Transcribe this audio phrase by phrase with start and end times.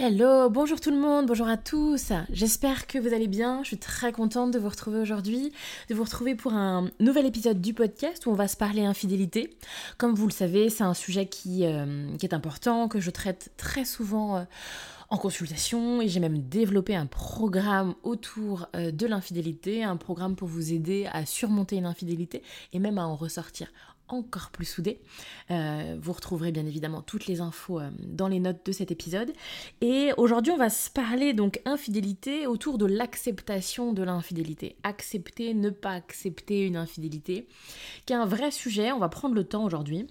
[0.00, 2.12] Hello, bonjour tout le monde, bonjour à tous.
[2.30, 3.64] J'espère que vous allez bien.
[3.64, 5.52] Je suis très contente de vous retrouver aujourd'hui,
[5.88, 9.58] de vous retrouver pour un nouvel épisode du podcast où on va se parler infidélité.
[9.96, 13.84] Comme vous le savez, c'est un sujet qui, euh, est important, que je traite très
[13.84, 14.36] souvent.
[14.36, 14.44] Euh,
[15.10, 20.48] en consultation et j'ai même développé un programme autour euh, de l'infidélité, un programme pour
[20.48, 22.42] vous aider à surmonter une infidélité
[22.74, 23.72] et même à en ressortir
[24.08, 25.00] encore plus soudé.
[25.50, 29.32] Euh, vous retrouverez bien évidemment toutes les infos euh, dans les notes de cet épisode.
[29.80, 34.76] Et aujourd'hui, on va se parler donc infidélité autour de l'acceptation de l'infidélité.
[34.82, 37.46] Accepter, ne pas accepter une infidélité,
[38.06, 38.92] qui est un vrai sujet.
[38.92, 40.06] On va prendre le temps aujourd'hui.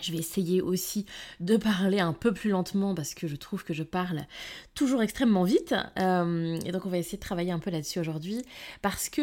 [0.00, 1.04] Je vais essayer aussi
[1.40, 4.26] de parler un peu plus lentement parce que je trouve que je parle
[4.74, 5.74] toujours extrêmement vite.
[5.98, 8.42] Euh, et donc on va essayer de travailler un peu là-dessus aujourd'hui
[8.82, 9.20] parce que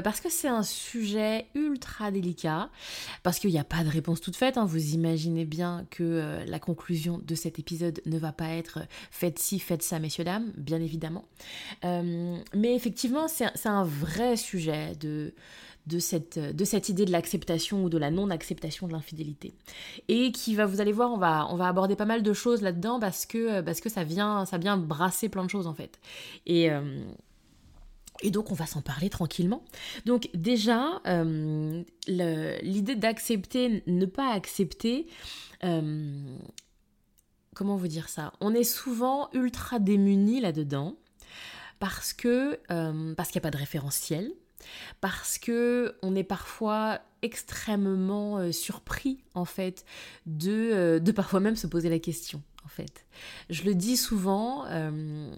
[0.00, 2.70] euh, c'est un sujet ultra délicat,
[3.22, 4.58] parce qu'il n'y a pas de réponse toute faite.
[4.58, 4.64] Hein.
[4.64, 9.38] Vous imaginez bien que euh, la conclusion de cet épisode ne va pas être faites
[9.38, 11.24] ci, faites ça, messieurs, dames, bien évidemment.
[11.82, 15.34] mais effectivement, c'est un vrai sujet de
[15.86, 19.54] de cette, de cette idée de l'acceptation ou de la non-acceptation de l'infidélité.
[20.08, 22.62] Et qui va, vous allez voir, on va, on va aborder pas mal de choses
[22.62, 25.98] là-dedans parce que, parce que ça, vient, ça vient brasser plein de choses en fait.
[26.46, 26.70] Et.
[26.70, 27.02] Euh,
[28.22, 29.64] et donc on va s'en parler tranquillement.
[30.04, 35.06] Donc déjà, euh, l'idée d'accepter, ne pas accepter,
[35.64, 36.36] euh,
[37.54, 38.34] comment vous dire ça?
[38.42, 40.96] On est souvent ultra démunis là-dedans
[41.78, 42.60] parce que
[43.14, 44.30] parce qu'il n'y a pas de référentiel,
[45.00, 49.84] parce que on est parfois extrêmement euh, surpris en fait
[50.26, 53.04] de, euh, de parfois même se poser la question fait.
[53.48, 55.28] Je le dis souvent, euh,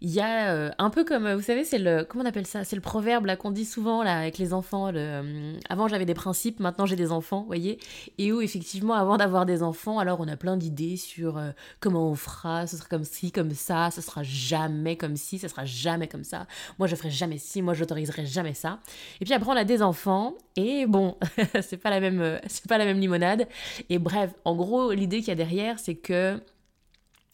[0.00, 2.64] il y a euh, un peu comme, vous savez, c'est le, comment on appelle ça?
[2.64, 4.90] C'est le proverbe là qu'on dit souvent là avec les enfants.
[4.92, 7.78] Euh, avant j'avais des principes, maintenant j'ai des enfants, voyez?
[8.18, 11.40] Et où effectivement, avant d'avoir des enfants, alors on a plein d'idées sur
[11.80, 15.48] comment on fera, ce sera comme ci, comme ça, ce sera jamais comme ci, ce
[15.48, 16.46] sera jamais comme ça.
[16.78, 18.80] Moi je ferai jamais ci, moi j'autoriserai jamais ça.
[19.20, 21.16] Et puis après on a des enfants et bon,
[21.62, 23.46] c'est pas la même, c'est pas la même limonade.
[23.88, 26.40] Et bref, en gros l'idée qu'il y a derrière, c'est que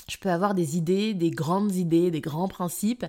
[0.08, 3.06] je peux avoir des idées, des grandes idées, des grands principes,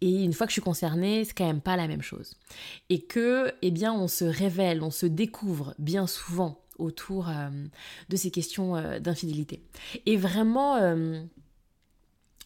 [0.00, 2.34] et une fois que je suis concernée, c'est quand même pas la même chose.
[2.90, 7.48] Et que, eh bien, on se révèle, on se découvre bien souvent autour euh,
[8.08, 9.62] de ces questions euh, d'infidélité.
[10.06, 11.22] Et vraiment, euh,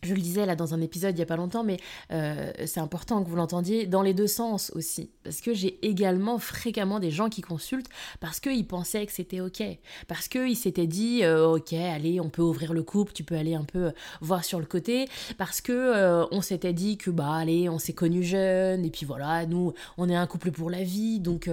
[0.03, 1.78] je le disais là dans un épisode il y a pas longtemps, mais
[2.12, 5.10] euh, c'est important que vous l'entendiez dans les deux sens aussi.
[5.25, 7.88] Parce que j'ai également fréquemment des gens qui consultent
[8.20, 9.62] parce qu'ils pensaient que c'était ok.
[10.06, 13.54] Parce qu'ils s'étaient dit, euh, ok, allez, on peut ouvrir le couple, tu peux aller
[13.54, 15.09] un peu voir sur le côté.
[15.36, 19.04] Parce que euh, on s'était dit que, bah, allez, on s'est connus jeunes, et puis
[19.04, 21.19] voilà, nous, on est un couple pour la vie.
[21.19, 21.50] Donc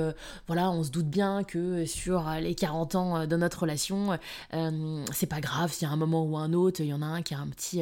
[0.48, 4.18] voilà, on se doute bien que sur les 40 ans de notre relation,
[5.12, 7.06] c'est pas grave s'il y a un moment ou un autre, il y en a
[7.06, 7.82] un qui a un petit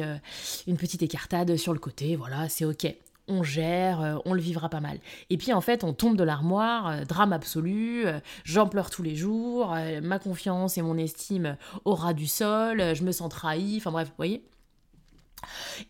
[0.66, 2.94] une petite écartade sur le côté, voilà, c'est ok.
[3.26, 4.98] On gère, euh, on le vivra pas mal.
[5.30, 9.02] Et puis en fait, on tombe de l'armoire, euh, drame absolu, euh, j'en pleure tous
[9.02, 13.76] les jours, ma confiance et mon estime au ras du sol, je me sens trahi,
[13.78, 14.42] enfin bref, vous voyez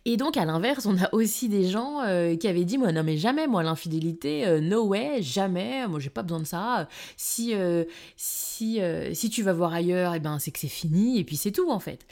[0.05, 3.03] et donc à l'inverse, on a aussi des gens euh, qui avaient dit moi non
[3.03, 6.89] mais jamais moi l'infidélité euh, no way, jamais, moi j'ai pas besoin de ça.
[7.17, 7.85] Si euh,
[8.17, 8.81] si
[9.13, 11.53] si tu vas voir ailleurs, et eh ben c'est que c'est fini et puis c'est
[11.53, 12.07] tout en fait.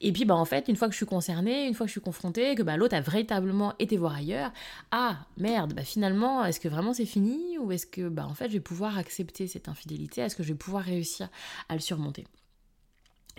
[0.00, 1.92] Et puis bah en fait, une fois que je suis concernée, une fois que je
[1.92, 4.52] suis confrontée que bah l'autre a véritablement été voir ailleurs,
[4.90, 8.48] ah merde, bah finalement, est-ce que vraiment c'est fini ou est-ce que bah en fait,
[8.48, 11.28] je vais pouvoir accepter cette infidélité, est-ce que je vais pouvoir réussir
[11.68, 12.26] à le surmonter?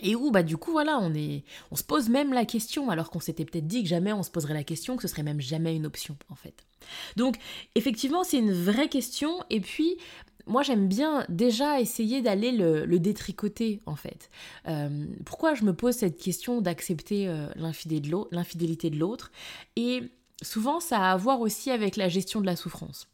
[0.02, 3.10] Et où, bah, du coup, voilà, on, est, on se pose même la question, alors
[3.10, 5.42] qu'on s'était peut-être dit que jamais on se poserait la question, que ce serait même
[5.42, 6.66] jamais une option, en fait.
[7.16, 7.38] Donc,
[7.76, 9.98] effectivement, c'est une vraie question, et puis,
[10.48, 14.30] moi, j'aime bien déjà essayer d'aller le, détricoter, en fait.
[14.68, 19.32] Euh, pourquoi je me pose cette question d'accepter euh, l'infidélité de l'autre?
[19.76, 20.02] Et
[20.42, 23.08] souvent, ça a à voir aussi avec la gestion de la souffrance.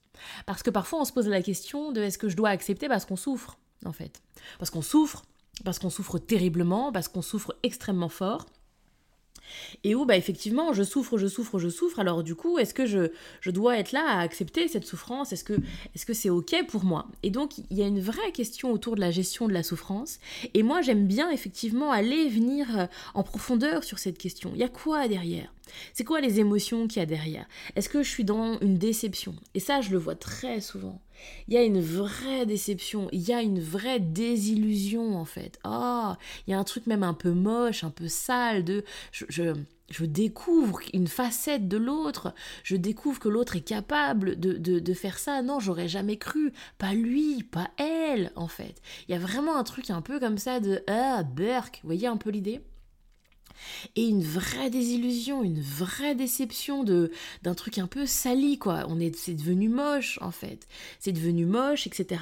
[0.46, 3.06] Parce que parfois, on se pose la question de est-ce que je dois accepter parce
[3.06, 4.22] qu'on souffre, en fait.
[4.58, 5.24] Parce qu'on souffre
[5.64, 8.46] parce qu'on souffre terriblement, parce qu'on souffre extrêmement fort.
[9.84, 12.00] et où bah effectivement je souffre, je souffre, je souffre.
[12.00, 13.12] Alors du coup, est-ce que je,
[13.42, 15.34] je dois être là à accepter cette souffrance?
[15.34, 15.54] Est-ce que
[15.94, 17.08] est-ce que c'est ok pour moi?
[17.24, 20.20] Et donc il y a une vraie question autour de la gestion de la souffrance.
[20.54, 24.52] Et moi j'aime bien effectivement aller venir euh, en profondeur sur cette question.
[24.54, 25.54] Il y a quoi derrière?
[25.94, 27.48] C'est quoi les émotions qu'il y a derrière?
[27.76, 29.36] Est-ce que je suis dans une déception?
[29.56, 31.02] Et ça, je le vois très souvent.
[31.48, 35.60] Il y a une vraie déception, il y a une vraie désillusion en fait.
[35.64, 36.18] Ah,
[36.48, 39.26] il y a un truc même un peu moche, un peu sale de je,
[39.90, 42.34] je, découvre une facette de l'autre,
[42.64, 45.42] je découvre que l'autre est capable de, de, de faire ça.
[45.42, 46.54] Non, j'aurais jamais cru.
[46.78, 48.82] Pas lui, pas elle en fait.
[49.08, 52.08] Il y a vraiment un truc un peu comme ça de ah, Burke, vous voyez
[52.08, 52.62] un peu l'idée?
[53.96, 57.12] Et une vraie désillusion, une vraie déception de
[57.44, 58.86] d'un truc un peu sali quoi.
[58.88, 60.68] On est c'est devenu moche en fait,
[61.00, 62.22] c'est devenu moche etc.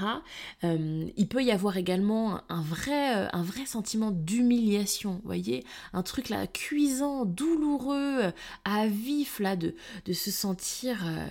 [0.64, 5.64] Euh, il peut y avoir également un vrai euh, un vrai sentiment d'humiliation, voyez,
[5.94, 8.32] un truc là cuisant, douloureux,
[8.66, 9.76] à vif là de
[10.06, 11.28] de se sentir euh,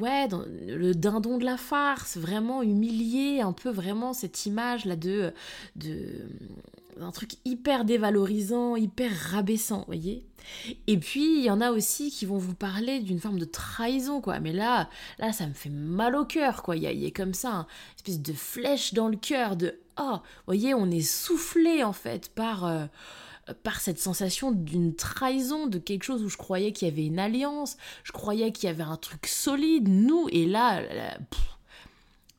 [0.00, 4.96] ouais dans le dindon de la farce, vraiment humilié, un peu vraiment cette image là
[4.96, 5.32] de
[5.76, 6.26] de
[7.00, 10.24] un truc hyper dévalorisant, hyper rabaissant, voyez
[10.86, 14.20] Et puis il y en a aussi qui vont vous parler d'une forme de trahison,
[14.20, 14.40] quoi.
[14.40, 14.88] Mais là,
[15.18, 16.76] là, ça me fait mal au cœur, quoi.
[16.76, 17.66] Il y a, comme ça une
[17.96, 22.64] espèce de flèche dans le cœur de oh, voyez, on est soufflé en fait par
[22.64, 22.86] euh,
[23.62, 27.20] par cette sensation d'une trahison, de quelque chose où je croyais qu'il y avait une
[27.20, 30.82] alliance, je croyais qu'il y avait un truc solide, nous, et là,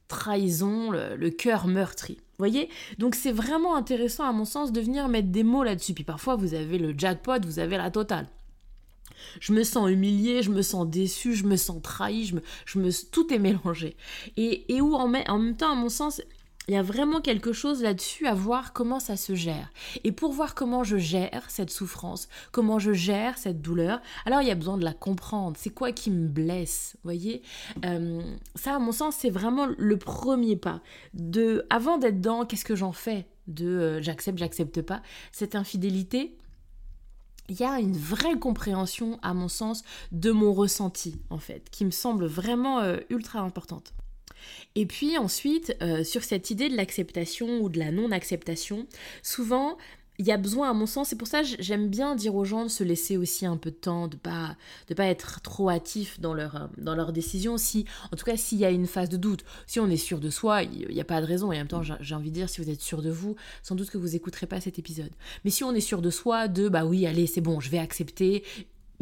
[0.09, 2.69] trahison, le cœur meurtri voyez?
[2.97, 5.93] Donc c'est vraiment intéressant à mon sens de venir mettre des mots là-dessus.
[5.93, 8.27] Puis parfois vous avez le jackpot, vous avez la totale.
[9.39, 12.79] Je me sens humiliée, je me sens déçue, je me sens trahie, je me, je
[12.79, 13.95] me, tout est mélangé.
[14.35, 16.21] Et, et où en, en même temps, à mon sens,
[16.67, 19.71] il y a vraiment quelque chose là-dessus à voir comment ça se gère.
[20.03, 24.47] Et pour voir comment je gère cette souffrance, comment je gère cette douleur, alors il
[24.47, 25.57] y a besoin de la comprendre.
[25.59, 27.41] C'est quoi qui me blesse, voyez?
[27.85, 28.21] Euh,
[28.55, 30.81] Ça, à mon sens, c'est vraiment le premier pas.
[31.13, 33.27] De, avant d'être dans qu'est-ce que j'en fais?
[33.47, 36.37] de euh, j'accepte, j'accepte pas, cette infidélité,
[37.49, 41.85] il y a une vraie compréhension, à mon sens, de mon ressenti, en fait, qui
[41.85, 43.93] me semble vraiment euh, ultra importante.
[44.75, 48.87] Et puis ensuite, euh, sur cette idée de l'acceptation ou de la non-acceptation,
[49.23, 49.77] souvent,
[50.19, 52.63] il y a besoin, à mon sens, c'est pour ça j'aime bien dire aux gens
[52.63, 54.55] de se laisser aussi un peu de temps, de pas
[54.87, 57.57] de pas être trop hâtif dans leur euh, dans décision.
[57.57, 60.19] Si, en tout cas, s'il y a une phase de doute, si on est sûr
[60.19, 61.51] de soi, il n'y a pas de raison.
[61.51, 63.75] Et en même temps, j'ai envie de dire, si vous êtes sûr de vous, sans
[63.75, 65.11] doute que vous écouterez pas cet épisode.
[65.45, 67.79] Mais si on est sûr de soi, de bah oui, allez, c'est bon, je vais
[67.79, 68.43] accepter,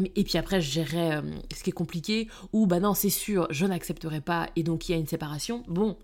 [0.04, 1.22] et puis après, je gérerai euh,
[1.56, 4.92] ce qui est compliqué, ou bah non, c'est sûr, je n'accepterai pas, et donc il
[4.92, 5.64] y a une séparation.
[5.68, 5.98] Bon,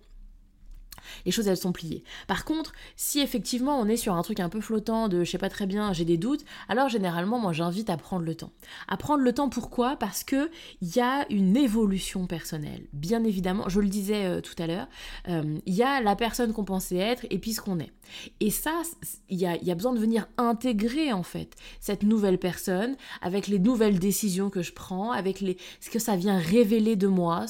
[1.26, 2.04] les choses elles sont pliées.
[2.28, 5.38] Par contre, si effectivement on est sur un truc un peu flottant de je sais
[5.38, 8.52] pas très bien, j'ai des doutes, alors généralement moi j'invite à prendre le temps.
[8.88, 9.96] À prendre le temps pourquoi?
[9.98, 10.50] Parce que
[10.82, 12.88] il y a une évolution personnelle.
[12.94, 14.88] Bien évidemment, je le disais euh, tout à l'heure,
[15.28, 17.92] euh, il y a la personne qu'on pensait être et puis ce qu'on est.
[18.40, 18.82] Et ça,
[19.30, 23.48] il y a, y a besoin de venir intégrer en fait cette nouvelle personne avec
[23.48, 27.46] les nouvelles décisions que je prends, avec les, ce que ça vient révéler de moi,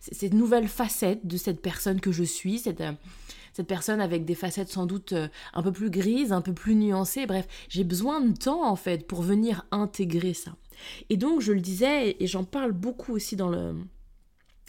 [0.00, 2.92] cette nouvelle facette de cette personne que je suis, cette euh,
[3.52, 6.74] cette personne avec des facettes sans doute euh, un peu plus grises, un peu plus
[6.74, 7.24] nuancées.
[7.24, 10.56] Bref, j'ai besoin de temps en fait pour venir intégrer ça.
[11.08, 13.74] Et donc, je le disais, et j'en parle beaucoup aussi dans le,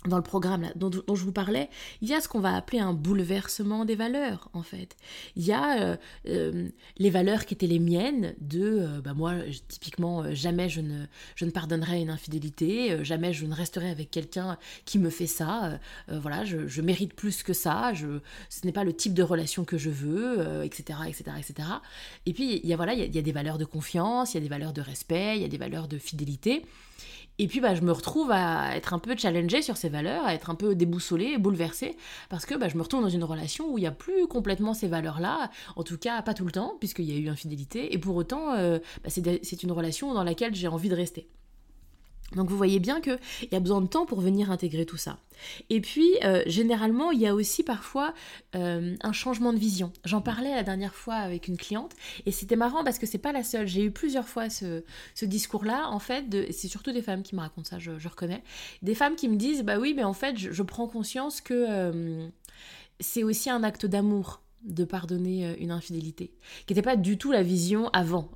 [0.06, 1.70] dans le programme dont, je vous parlais,
[2.02, 4.96] il y a ce qu'on va appeler un bouleversement des valeurs, en fait.
[5.36, 5.98] Il y a euh,
[6.30, 9.34] euh, les valeurs qui étaient les miennes, de, euh, bah moi,
[9.68, 14.58] typiquement, jamais je ne, je ne pardonnerai une infidélité, jamais je ne resterai avec quelqu'un
[14.86, 18.84] qui me fait ça, voilà, je, je, mérite plus que ça, je, ce n'est pas
[18.84, 21.68] le type de relation que je veux, etc., etc., etc.
[22.26, 24.40] Et puis, il y a, voilà, il y a des valeurs de confiance, il y
[24.40, 26.64] a des valeurs de respect, il y a des valeurs de fidélité.
[27.40, 30.34] Et puis bah, je me retrouve à être un peu challengée sur ces valeurs, à
[30.34, 31.96] être un peu déboussolée, bouleversée,
[32.30, 34.74] parce que bah, je me retrouve dans une relation où il n'y a plus complètement
[34.74, 37.98] ces valeurs-là, en tout cas pas tout le temps, puisqu'il y a eu infidélité, et
[38.00, 41.30] pour autant euh, bah, c'est une relation dans laquelle j'ai envie de rester.
[42.36, 43.20] Donc vous voyez bien qu'il
[43.52, 45.18] y a besoin de temps pour venir intégrer tout ça.
[45.70, 48.14] Et puis, euh, généralement, il y a aussi parfois
[48.56, 49.92] euh, un changement de vision.
[50.04, 51.94] J'en parlais la dernière fois avec une cliente,
[52.26, 53.68] et c'était marrant parce que c'est pas la seule.
[53.68, 54.84] J'ai eu plusieurs fois ce,
[55.22, 58.44] discours-là, en fait, c'est surtout des femmes qui me racontent ça, je, reconnais.
[58.82, 62.28] Des femmes qui me disent, bah oui, mais en fait, je, prends conscience que euh,
[63.00, 66.34] c'est aussi un acte d'amour de pardonner une infidélité,
[66.66, 68.30] qui n'était pas du tout la vision avant.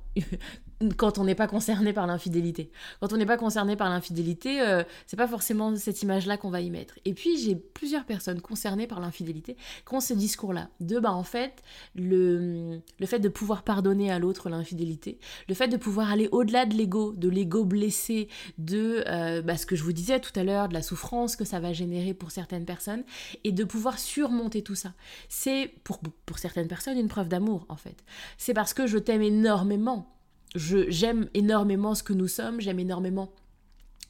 [0.96, 2.70] Quand on n'est pas concerné par l'infidélité.
[3.00, 6.60] Quand on n'est pas concerné par l'infidélité, euh, c'est pas forcément cette image-là qu'on va
[6.60, 6.98] y mettre.
[7.04, 9.56] Et puis j'ai plusieurs personnes concernées par l'infidélité
[9.88, 10.68] qui ont ce discours-là.
[10.80, 11.62] De bah en fait,
[11.94, 16.66] le, le fait de pouvoir pardonner à l'autre l'infidélité, le fait de pouvoir aller au-delà
[16.66, 20.44] de l'ego, de l'ego blessé, de euh, bah, ce que je vous disais tout à
[20.44, 23.04] l'heure, de la souffrance que ça va générer pour certaines personnes,
[23.44, 24.94] et de pouvoir surmonter tout ça.
[25.28, 28.04] C'est pour, pour certaines personnes une preuve d'amour en fait.
[28.38, 30.08] C'est parce que je t'aime énormément
[30.54, 33.32] j'aime énormément ce que nous sommes, j'aime énormément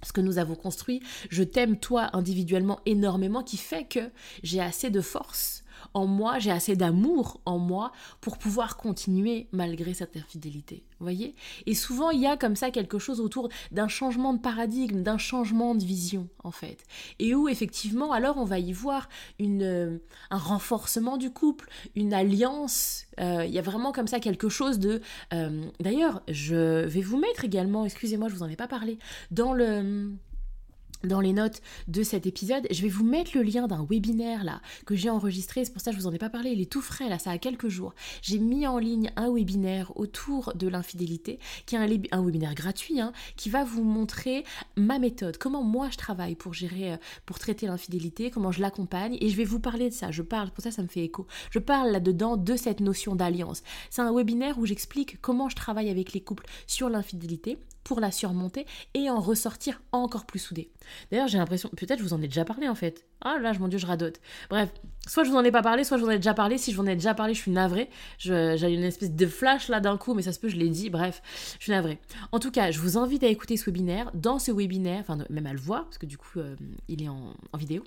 [0.02, 4.10] ce que nous avons construit, je t'aime toi individuellement énormément qui fait que
[4.42, 5.61] j'ai assez de force
[5.94, 10.84] en moi, j'ai assez d'amour en moi pour pouvoir continuer malgré cette infidélité.
[11.00, 11.34] Voyez?
[11.66, 15.18] Et souvent, il y a comme ça quelque chose autour d'un changement de paradigme, d'un
[15.18, 16.84] changement de vision, en fait.
[17.18, 19.08] Et où, effectivement, alors on va y voir
[19.40, 19.98] une, euh,
[20.30, 23.06] un renforcement du couple, une alliance.
[23.20, 25.00] Euh, il y a vraiment comme ça quelque chose de...
[25.32, 28.98] Euh, d'ailleurs, je vais vous mettre également, excusez-moi, je vous en ai pas parlé,
[29.30, 30.12] dans le
[31.04, 34.60] dans les notes de cet épisode, je vais vous mettre le lien d'un webinaire là
[34.86, 36.70] que j'ai enregistré, c'est pour ça que je vous en ai pas parlé, il est
[36.70, 37.94] tout frais là, ça a quelques jours.
[38.22, 43.00] J'ai mis en ligne un webinaire autour de l'infidélité, qui est un, un webinaire gratuit,
[43.00, 44.44] hein, qui va vous montrer
[44.76, 49.16] ma méthode, comment moi je travaille pour gérer, euh, pour traiter l'infidélité, comment je l'accompagne,
[49.20, 51.26] et je vais vous parler de ça, je parle, pour ça ça me fait écho,
[51.50, 53.62] je parle là-dedans de cette notion d'alliance.
[53.90, 58.10] C'est un webinaire où j'explique comment je travaille avec les couples sur l'infidélité, pour la
[58.10, 60.70] surmonter et en ressortir encore plus soudé.
[61.10, 63.06] D'ailleurs, j'ai l'impression, peut-être je vous en ai déjà parlé en fait.
[63.20, 64.20] Ah là, mon dieu, je radote.
[64.50, 64.72] Bref,
[65.06, 66.58] soit je vous en ai pas parlé, soit je vous en ai déjà parlé.
[66.58, 67.88] Si je vous en ai déjà parlé, je suis navrée.
[68.18, 70.90] J'ai une espèce de flash là d'un coup, mais ça se peut, je l'ai dit.
[70.90, 71.22] Bref,
[71.58, 72.00] je suis navrée.
[72.32, 74.10] En tout cas, je vous invite à écouter ce webinaire.
[74.14, 76.56] Dans ce webinaire, enfin même à le voir, parce que du coup, euh,
[76.88, 77.84] il est en vidéo.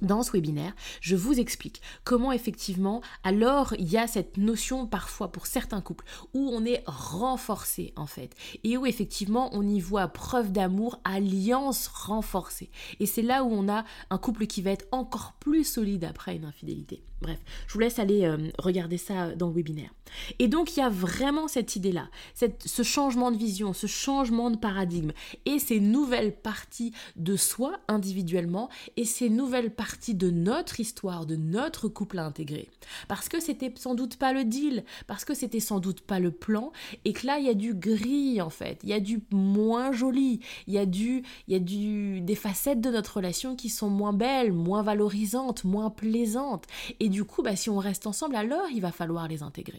[0.00, 5.32] Dans ce webinaire, je vous explique comment effectivement, alors il y a cette notion parfois
[5.32, 10.06] pour certains couples où on est renforcé en fait et où effectivement on y voit
[10.08, 12.70] preuve d'amour, alliance renforcée.
[13.00, 16.36] Et c'est là où on a un couple qui va être encore plus solide après
[16.36, 17.02] une infidélité.
[17.20, 19.90] Bref, je vous laisse aller euh, regarder ça dans le webinaire.
[20.38, 24.56] Et donc il y a vraiment cette idée-là, ce changement de vision, ce changement de
[24.56, 25.12] paradigme
[25.44, 31.36] et ces nouvelles parties de soi individuellement et ces nouvelles parties de notre histoire, de
[31.36, 32.68] notre couple à intégrer.
[33.08, 36.30] Parce que c'était sans doute pas le deal, parce que c'était sans doute pas le
[36.30, 36.72] plan
[37.04, 39.92] et que là il y a du gris en fait, il y a du moins
[39.92, 43.68] joli, il y a du il y a du des facettes de notre relation qui
[43.68, 46.64] sont moins belles, moins valorisantes, moins plaisantes
[47.00, 49.78] et et du coup, bah, si on reste ensemble, alors il va falloir les intégrer.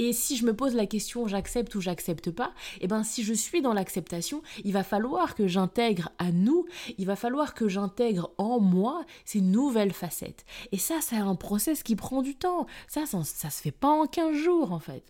[0.00, 3.22] Et si je me pose la question j'accepte ou j'accepte pas, et eh ben si
[3.22, 7.68] je suis dans l'acceptation, il va falloir que j'intègre à nous, il va falloir que
[7.68, 10.44] j'intègre en moi ces nouvelles facettes.
[10.72, 12.66] Et ça, c'est un process qui prend du temps.
[12.88, 15.04] Ça, ça, ça se fait pas en 15 jours en fait.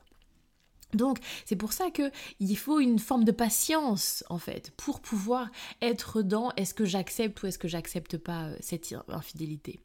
[0.94, 5.50] Donc c'est pour ça que il faut une forme de patience en fait pour pouvoir
[5.82, 9.80] être dans est-ce que j'accepte ou est-ce que j'accepte pas euh, cette infidélité.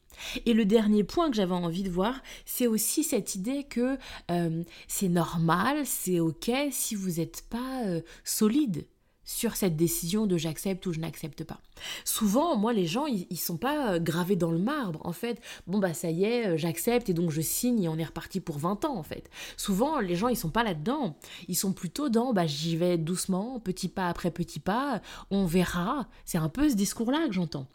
[0.46, 3.98] Et le dernier point que j'avais envie de voir, c'est aussi cette idée que
[4.30, 8.86] euh, c'est normal, c'est ok si vous n'êtes pas euh, solide
[9.24, 11.60] sur cette décision de j'accepte ou je n'accepte pas.
[12.04, 15.00] Souvent, moi, les gens, ils, sont pas euh, gravés dans le marbre.
[15.04, 17.98] En fait, bon, bah ça y est, euh, j'accepte et donc je signe et on
[17.98, 19.30] est reparti pour 20 ans, en fait.
[19.56, 21.16] Souvent, les gens, ils sont pas là-dedans.
[21.48, 25.00] Ils sont plutôt dans, bah j'y vais doucement, petit pas après petit pas,
[25.30, 26.08] on verra.
[26.24, 27.66] C'est un peu ce discours-là que j'entends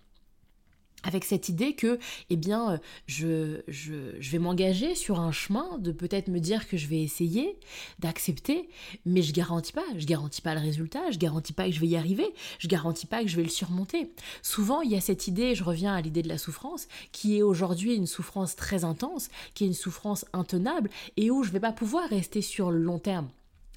[1.03, 2.77] avec cette idée que, eh bien, euh,
[3.07, 7.57] je, je, vais m'engager sur un chemin, de peut-être me dire que je vais essayer,
[7.99, 8.69] d'accepter,
[9.05, 11.87] mais je garantis pas, je garantis pas le résultat, je garantis pas que je vais
[11.87, 12.27] y arriver,
[12.59, 14.11] je garantis pas que je vais le surmonter.
[14.41, 17.41] Souvent, il y a cette idée, je reviens à l'idée de la souffrance, qui est
[17.41, 21.71] aujourd'hui une souffrance très intense, qui est une souffrance intenable, et où je vais pas
[21.73, 23.29] pouvoir rester sur le long terme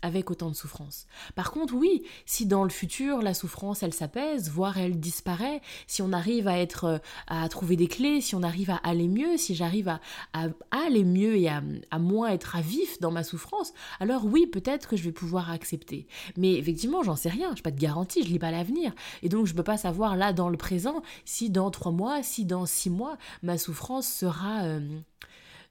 [0.03, 1.07] avec autant de souffrance.
[1.35, 6.03] Par contre, oui, si dans le futur la souffrance elle s'apaise, voire elle disparaît, si
[6.03, 9.37] on arrive à être euh, à trouver des clés, si on arrive à aller mieux,
[9.37, 10.01] si j'arrive à,
[10.71, 11.63] aller mieux et à,
[11.99, 16.07] moins être à vif dans ma souffrance, alors oui, peut-être que je vais pouvoir accepter.
[16.37, 18.93] Mais effectivement, j'en sais rien, je n'ai pas de garantie, je lis pas l'avenir,
[19.23, 22.45] et donc je peux pas savoir là dans le présent si dans trois mois, si
[22.45, 25.01] dans six mois, ma souffrance sera euh,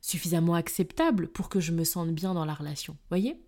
[0.01, 2.97] suffisamment acceptable pour que je me sente bien dans la relation.
[3.09, 3.39] Voyez?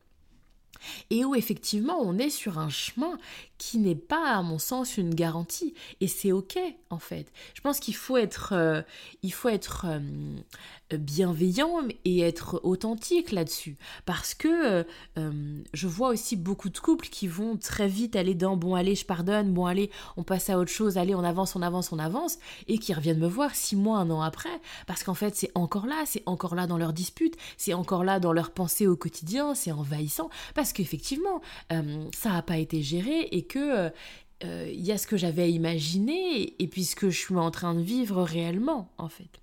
[1.10, 3.18] Et où effectivement on est sur un chemin
[3.64, 5.74] qui n'est pas, à mon sens, une garantie.
[6.02, 7.32] Et c'est ok, en fait.
[7.54, 8.82] Je pense qu'il faut être, euh,
[9.22, 13.78] il faut être euh, bienveillant et être authentique là-dessus.
[14.06, 14.86] Parce que
[15.18, 18.96] euh, je vois aussi beaucoup de couples qui vont très vite aller dans bon, allez,
[18.96, 22.00] je pardonne, bon, allez, on passe à autre chose, allez, on avance, on avance, on
[22.00, 24.60] avance, et qui reviennent me voir six mois, un an après.
[24.88, 28.20] Parce qu'en fait, c'est encore là, c'est encore là dans leur dispute, c'est encore là
[28.20, 30.30] dans leur pensée au quotidien, c'est envahissant.
[30.54, 35.52] Parce qu'effectivement, ça n'a pas été géré et euh, il y a ce que j'avais
[35.52, 39.40] imaginé et puis ce que je suis en train de vivre réellement en fait.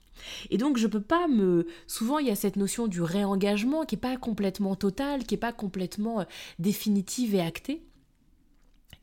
[0.50, 3.94] Et donc je peux pas me souvent il y a cette notion du réengagement qui
[3.94, 6.24] est pas complètement totale, qui est pas complètement euh,
[6.58, 7.82] définitive et actée.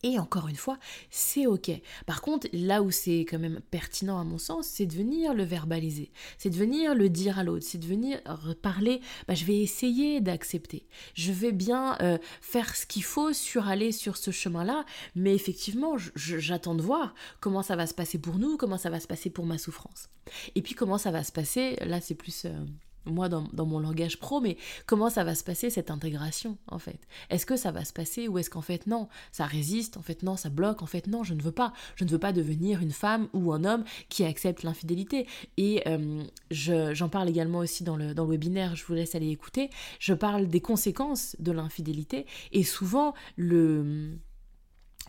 [0.04, 0.77] Et encore une fois,
[1.10, 1.72] c'est ok.
[2.06, 5.44] Par contre, là où c'est quand même pertinent à mon sens, c'est de venir le
[5.44, 8.22] verbaliser, c'est de venir le dire à l'autre, c'est de venir
[8.62, 10.86] parler, bah, je vais essayer d'accepter,
[11.16, 14.86] je vais bien euh, faire ce qu'il faut sur aller sur ce chemin-là,
[15.16, 19.00] mais effectivement, j'attends de voir comment ça va se passer pour nous, comment ça va
[19.00, 20.10] se passer pour ma souffrance.
[20.56, 22.46] Et puis comment ça va se passer, là c'est plus...
[22.46, 22.66] Euh,
[23.08, 27.00] moi dans, mon langage pro, mais comment ça va se passer cette intégration en fait?
[27.30, 30.24] Est-ce que ça va se passer ou est-ce qu'en fait non, ça résiste, en fait
[30.24, 31.74] non, ça bloque, en fait non, je ne veux pas.
[31.96, 35.28] Je ne veux pas devenir une femme ou un homme qui accepte l'infidélité.
[35.58, 39.30] Et euh, j'en parle également aussi dans le, dans le webinaire, je vous laisse aller
[39.30, 44.18] écouter, je parle des conséquences de l'infidélité et souvent le...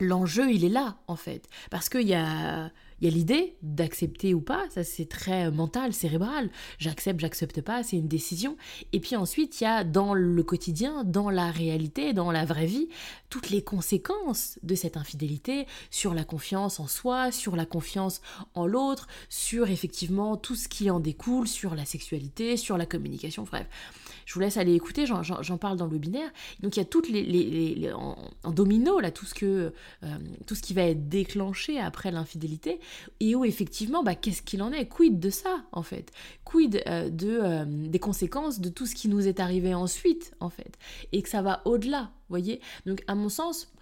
[0.01, 1.49] L'enjeu, il est là, en fait.
[1.71, 6.51] Parce qu'il y a l'idée d'accepter ou pas, ça c'est très mental, cérébral.
[6.79, 8.57] J'accepte, j'accepte pas, c'est une décision.
[8.93, 12.67] Et puis ensuite, il y a dans le quotidien, dans la réalité, dans la vraie
[12.67, 12.89] vie,
[13.31, 18.21] toutes les conséquences de cette infidélité sur la confiance en soi, sur la confiance
[18.55, 23.45] en l'autre, sur effectivement tout ce qui en découle, sur la sexualité, sur la communication,
[23.45, 23.67] bref.
[24.29, 26.31] Je vous laisse aller écouter, j'en parle dans le webinaire.
[26.61, 29.73] Donc il y a toutes les, en, domino là tout ce que
[30.05, 32.79] euh, tout ce qui va être déclenché après l'infidélité
[33.21, 36.13] et où effectivement bah, qu'est-ce qu'il en est, quid de ça en fait,
[36.45, 40.51] quid euh, de euh, des conséquences de tout ce qui nous est arrivé ensuite en
[40.51, 40.77] fait?
[41.13, 42.61] Et que ça va au-delà, voyez?
[42.85, 43.73] Donc à mon sens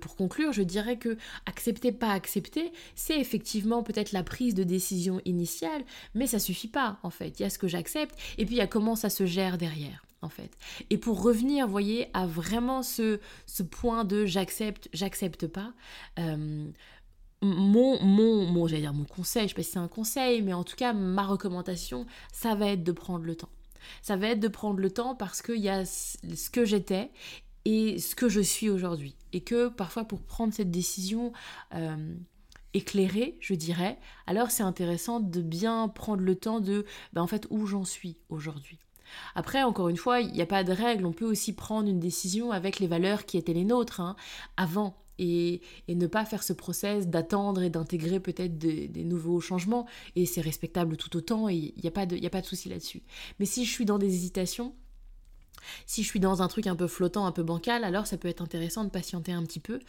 [0.00, 1.16] pour conclure, je dirais que
[1.46, 6.98] accepter, pas accepter, c'est effectivement peut-être la prise de décision initiale, mais ça suffit pas
[7.02, 7.38] en fait.
[7.38, 9.58] Il y a ce que j'accepte et puis il y a comment ça se gère
[9.58, 10.56] derrière en fait.
[10.90, 13.18] Et pour revenir, voyez, à vraiment ce,
[13.70, 15.72] point de j'accepte, j'accepte pas.
[16.18, 16.70] Euh,
[17.42, 20.62] mon, mon, mon, dire mon conseil, je sais pas si c'est un conseil, mais en
[20.62, 23.50] tout cas, ma recommandation, ça va être de prendre le temps.
[24.00, 27.10] Ça va être de prendre le temps parce qu'il y a ce que j'étais
[27.64, 29.16] et ce que je suis aujourd'hui.
[29.32, 31.32] Et que parfois pour prendre cette décision
[31.74, 32.14] euh,
[32.74, 37.46] éclairée, je dirais, alors c'est intéressant de bien prendre le temps de, ben en fait,
[37.50, 38.78] où j'en suis aujourd'hui.
[39.34, 42.00] Après, encore une fois, il n'y a pas de règle, on peut aussi prendre une
[42.00, 44.16] décision avec les valeurs qui étaient les nôtres hein,
[44.56, 44.96] avant.
[45.18, 49.86] Et, et, ne pas faire ce process d'attendre et d'intégrer peut-être des, nouveaux changements.
[50.16, 52.46] Et c'est respectable tout autant et il n'y a pas de, y a pas de
[52.46, 53.02] souci là-dessus.
[53.38, 54.74] Mais si je suis dans des hésitations,
[55.86, 58.28] si je suis dans un truc un peu flottant, un peu bancal, alors ça peut
[58.28, 59.80] être intéressant de patienter un petit peu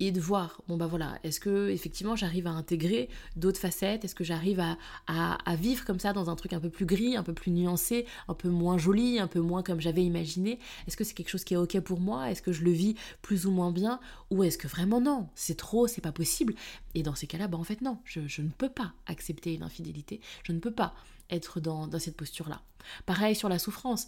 [0.00, 4.14] et de voir, bon bah voilà, est-ce que effectivement j'arrive à intégrer d'autres facettes, est-ce
[4.14, 7.22] que j'arrive à, à, vivre comme ça dans un truc un peu plus gris, un
[7.22, 11.04] peu plus nuancé, un peu moins joli, un peu moins comme j'avais imaginé, est-ce que
[11.04, 13.52] c'est quelque chose qui est ok pour moi, est-ce que je le vis plus ou
[13.52, 16.54] moins bien, ou est-ce que vraiment non, c'est trop, c'est pas possible,
[16.94, 19.62] et dans ces cas-là, bah en fait non, je, je ne peux pas accepter une
[19.62, 20.94] infidélité, je ne peux pas
[21.30, 22.60] être dans, dans cette posture-là.
[23.06, 24.06] Pareil sur la souffrance,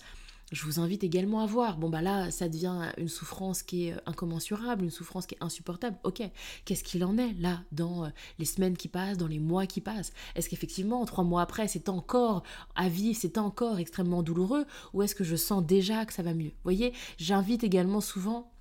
[0.53, 3.95] je vous invite également à voir, bon bah là, ça devient une souffrance qui est
[3.95, 5.97] euh, incommensurable, une souffrance qui est insupportable.
[6.05, 6.23] Ok,
[6.65, 9.81] qu'est-ce qu'il en est là dans euh, les semaines qui passent, dans les mois qui
[9.81, 10.13] passent?
[10.37, 12.45] Est-ce qu'effectivement, trois mois après, c'est encore
[12.77, 16.33] à vivre, c'est encore extrêmement douloureux, ou est-ce que je sens déjà que ça va
[16.33, 16.51] mieux?
[16.51, 18.53] Vous voyez, j'invite également souvent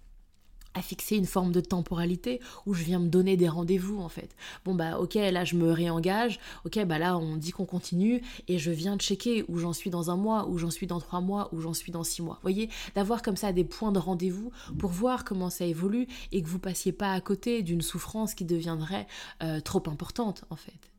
[0.81, 4.35] fixer une forme de temporalité où je viens me donner des rendez-vous en fait.
[4.63, 8.57] Bon bah ok là je me réengage, ok bah là on dit qu'on continue et
[8.57, 11.49] je viens checker où j'en suis dans un mois, où j'en suis dans trois mois,
[11.53, 12.35] où j'en suis dans six mois.
[12.35, 16.41] Vous voyez, d'avoir comme ça des points de rendez-vous pour voir comment ça évolue et
[16.41, 19.07] que vous passiez pas à côté d'une souffrance qui deviendrait
[19.43, 20.91] euh, trop importante en fait.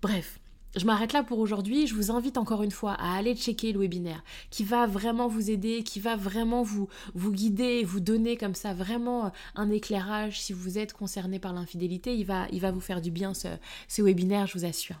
[0.00, 0.40] Bref,
[0.78, 1.86] je m'arrête là pour aujourd'hui.
[1.86, 5.50] Je vous invite encore une fois à aller checker le webinaire qui va vraiment vous
[5.50, 10.52] aider, qui va vraiment vous, vous guider, vous donner comme ça vraiment un éclairage si
[10.52, 12.14] vous êtes concerné par l'infidélité.
[12.16, 13.48] Il va, il va vous faire du bien ce,
[13.88, 15.00] ce webinaire, je vous assure.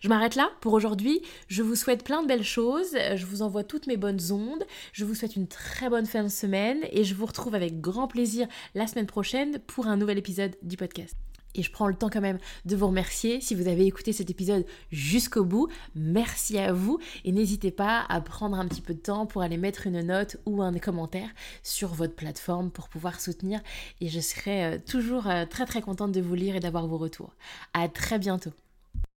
[0.00, 1.22] Je m'arrête là pour aujourd'hui.
[1.48, 2.96] Je vous souhaite plein de belles choses.
[3.14, 4.64] Je vous envoie toutes mes bonnes ondes.
[4.92, 8.08] Je vous souhaite une très bonne fin de semaine et je vous retrouve avec grand
[8.08, 11.16] plaisir la semaine prochaine pour un nouvel épisode du podcast.
[11.54, 14.30] Et je prends le temps quand même de vous remercier si vous avez écouté cet
[14.30, 15.68] épisode jusqu'au bout.
[15.94, 19.56] Merci à vous et n'hésitez pas à prendre un petit peu de temps pour aller
[19.56, 21.28] mettre une note ou un commentaire
[21.62, 23.60] sur votre plateforme pour pouvoir soutenir
[24.00, 26.98] et je serai euh, toujours euh, très très contente de vous lire et d'avoir vos
[26.98, 27.34] retours.
[27.74, 28.52] À très bientôt.